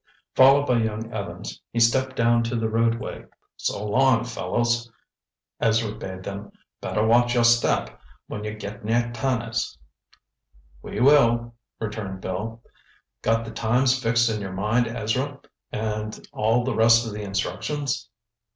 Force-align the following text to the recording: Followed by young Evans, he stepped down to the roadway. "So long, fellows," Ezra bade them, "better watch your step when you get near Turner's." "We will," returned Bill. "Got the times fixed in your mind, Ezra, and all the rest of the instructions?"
Followed 0.33 0.65
by 0.65 0.77
young 0.79 1.13
Evans, 1.13 1.61
he 1.69 1.79
stepped 1.79 2.15
down 2.15 2.41
to 2.45 2.55
the 2.55 2.67
roadway. 2.67 3.23
"So 3.55 3.85
long, 3.85 4.23
fellows," 4.23 4.91
Ezra 5.59 5.93
bade 5.95 6.23
them, 6.23 6.51
"better 6.81 7.05
watch 7.05 7.35
your 7.35 7.43
step 7.43 8.01
when 8.25 8.43
you 8.43 8.55
get 8.55 8.83
near 8.83 9.11
Turner's." 9.13 9.77
"We 10.81 11.01
will," 11.01 11.53
returned 11.79 12.19
Bill. 12.19 12.63
"Got 13.21 13.45
the 13.45 13.51
times 13.51 14.01
fixed 14.01 14.27
in 14.27 14.41
your 14.41 14.53
mind, 14.53 14.87
Ezra, 14.87 15.39
and 15.71 16.27
all 16.33 16.63
the 16.63 16.73
rest 16.73 17.05
of 17.05 17.13
the 17.13 17.21
instructions?" 17.21 18.09